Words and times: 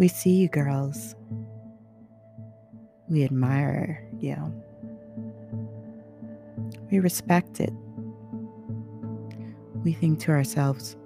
We 0.00 0.08
see 0.08 0.30
you, 0.30 0.48
girls. 0.48 1.14
We 3.10 3.22
admire 3.22 4.02
you. 4.18 4.34
We 6.90 7.00
respect 7.00 7.60
it. 7.60 7.74
We 9.84 9.92
think 9.92 10.18
to 10.20 10.30
ourselves, 10.30 10.96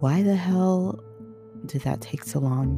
why 0.00 0.22
the 0.22 0.36
hell 0.36 1.02
did 1.64 1.80
that 1.84 2.02
take 2.02 2.24
so 2.24 2.40
long? 2.40 2.68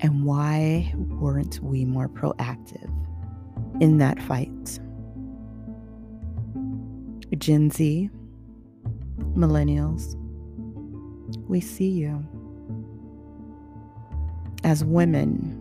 And 0.00 0.24
why 0.24 0.92
weren't 0.96 1.60
we 1.60 1.84
more 1.84 2.08
proactive 2.08 2.90
in 3.80 3.98
that 3.98 4.20
fight? 4.20 4.80
Gen 7.38 7.70
Z, 7.70 8.10
millennials, 9.36 10.16
we 11.48 11.60
see 11.60 11.90
you. 11.90 12.26
As 14.62 14.84
women, 14.84 15.56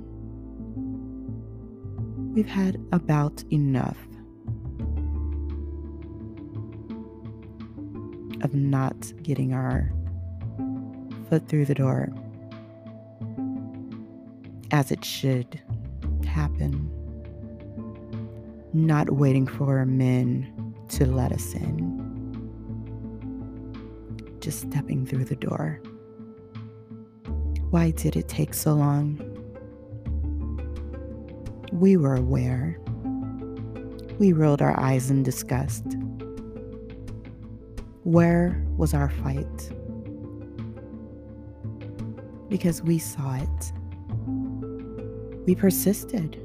we've 2.33 2.47
had 2.47 2.79
about 2.91 3.43
enough 3.51 3.97
of 8.41 8.53
not 8.53 9.11
getting 9.23 9.53
our 9.53 9.91
foot 11.29 11.47
through 11.47 11.65
the 11.65 11.75
door 11.75 12.09
as 14.71 14.91
it 14.91 15.03
should 15.03 15.59
happen, 16.25 16.89
not 18.73 19.11
waiting 19.11 19.47
for 19.47 19.85
men 19.85 20.75
to 20.89 21.05
let 21.05 21.31
us 21.31 21.53
in, 21.53 21.97
just 24.39 24.61
stepping 24.61 25.05
through 25.05 25.25
the 25.25 25.35
door. 25.35 25.81
Why 27.71 27.91
did 27.91 28.15
it 28.15 28.27
take 28.27 28.55
so 28.55 28.73
long? 28.73 29.19
We 31.71 31.97
were 31.97 32.15
aware. 32.15 32.79
We 34.17 34.33
rolled 34.33 34.61
our 34.61 34.77
eyes 34.79 35.11
in 35.11 35.21
disgust. 35.21 35.85
Where 38.03 38.65
was 38.75 38.95
our 38.95 39.11
fight? 39.11 39.71
Because 42.49 42.81
we 42.81 42.97
saw 42.97 43.35
it. 43.35 43.71
We 45.45 45.53
persisted. 45.53 46.41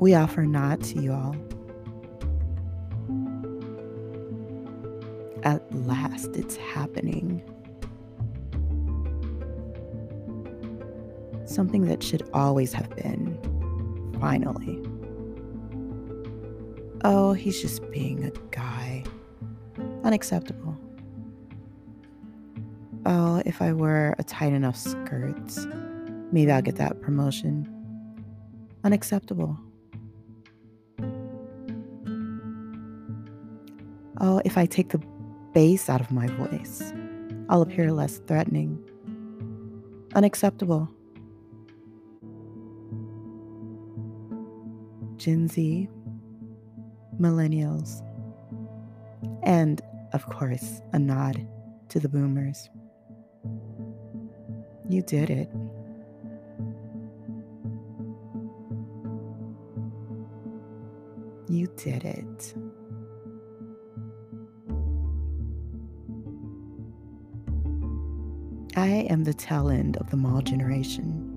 We 0.00 0.14
offer 0.14 0.46
not 0.46 0.80
to 0.84 1.02
you 1.02 1.12
all. 1.12 1.36
At 5.44 5.62
last, 5.74 6.36
it's 6.36 6.56
happening. 6.56 7.42
Something 11.46 11.86
that 11.86 12.02
should 12.02 12.28
always 12.34 12.72
have 12.72 12.90
been, 12.96 13.38
finally. 14.20 14.82
Oh, 17.04 17.32
he's 17.32 17.60
just 17.62 17.88
being 17.90 18.24
a 18.24 18.30
guy. 18.50 19.04
Unacceptable. 20.04 20.76
Oh, 23.06 23.40
if 23.46 23.62
I 23.62 23.72
wear 23.72 24.14
a 24.18 24.24
tight 24.24 24.52
enough 24.52 24.76
skirt, 24.76 25.56
maybe 26.32 26.50
I'll 26.50 26.60
get 26.60 26.76
that 26.76 27.00
promotion. 27.00 27.66
Unacceptable. 28.84 29.58
Oh, 34.20 34.42
if 34.44 34.58
I 34.58 34.66
take 34.66 34.88
the 34.90 35.00
bass 35.52 35.88
out 35.88 36.00
of 36.00 36.10
my 36.10 36.26
voice, 36.26 36.92
I'll 37.48 37.62
appear 37.62 37.92
less 37.92 38.18
threatening. 38.26 38.78
Unacceptable. 40.14 40.88
Gen 45.16 45.48
Z 45.48 45.88
millennials, 47.20 48.02
and 49.42 49.80
of 50.12 50.24
course, 50.26 50.80
a 50.92 50.98
nod 50.98 51.46
to 51.88 51.98
the 51.98 52.08
boomers. 52.08 52.68
You 54.88 55.02
did 55.02 55.28
it. 55.30 55.50
You 61.48 61.66
did 61.76 62.04
it. 62.04 62.54
I 68.78 69.06
am 69.10 69.24
the 69.24 69.34
tail 69.34 69.68
end 69.68 69.96
of 69.96 70.10
the 70.10 70.16
mall 70.16 70.40
generation. 70.40 71.34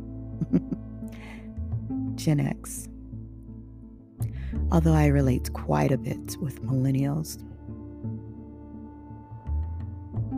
Gen 2.16 2.40
X 2.40 2.88
although 4.72 4.94
I 4.94 5.07
relate 5.07 5.52
quite 5.53 5.91
a 5.91 5.97
bit 5.97 6.38
with 6.40 6.63
millennials. 6.63 7.41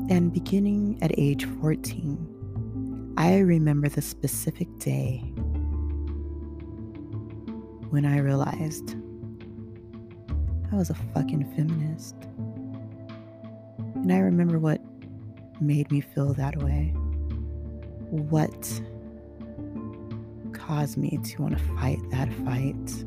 And 0.10 0.34
beginning 0.34 0.98
at 1.02 1.12
age 1.18 1.46
14, 1.46 3.14
I 3.18 3.38
remember 3.38 3.90
the 3.90 4.02
specific 4.02 4.68
day 4.80 5.20
when 7.90 8.06
I 8.06 8.18
realized 8.18 8.96
I 10.72 10.76
was 10.76 10.90
a 10.90 10.96
fucking 11.14 11.46
feminist. 11.56 12.16
And 13.96 14.12
I 14.12 14.18
remember 14.18 14.60
what 14.60 14.82
made 15.64 15.92
me 15.92 16.02
feel 16.02 16.34
that 16.34 16.62
way. 16.62 16.94
What 18.10 18.82
caused 20.52 20.98
me 20.98 21.20
to 21.24 21.42
want 21.42 21.58
to 21.58 21.64
fight 21.76 22.00
that 22.12 22.32
fight. 22.46 23.06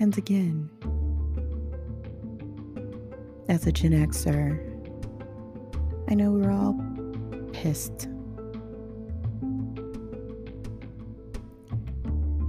And 0.00 0.16
again, 0.18 0.68
as 3.48 3.66
a 3.66 3.72
Gen 3.72 3.92
Xer, 3.92 4.58
I 6.10 6.14
know 6.14 6.32
we're 6.32 6.50
all 6.50 6.74
pissed 7.52 8.08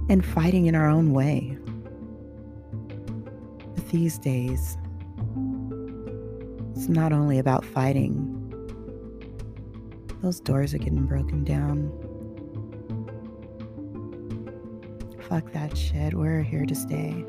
and 0.08 0.24
fighting 0.24 0.66
in 0.66 0.74
our 0.74 0.88
own 0.88 1.12
way. 1.12 1.56
But 3.74 3.88
these 3.90 4.18
days, 4.18 4.76
it's 6.76 6.88
not 6.88 7.12
only 7.12 7.38
about 7.38 7.64
fighting, 7.64 8.40
those 10.22 10.40
doors 10.40 10.74
are 10.74 10.78
getting 10.78 11.06
broken 11.06 11.44
down. 11.44 11.92
Fuck 15.28 15.52
that 15.52 15.76
shit. 15.78 16.14
We're 16.14 16.42
here 16.42 16.66
to 16.66 16.74
stay 16.74 17.24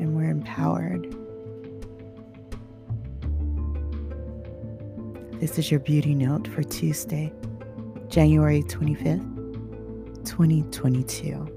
and 0.00 0.16
we're 0.16 0.30
empowered. 0.30 1.14
This 5.40 5.56
is 5.58 5.70
your 5.70 5.80
beauty 5.80 6.14
note 6.14 6.48
for 6.48 6.64
Tuesday, 6.64 7.32
January 8.08 8.62
25th, 8.62 10.24
2022. 10.24 11.53